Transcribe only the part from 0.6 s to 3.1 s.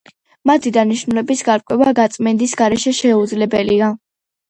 დანიშნულების გარკვევა გაწმენდის გარეშე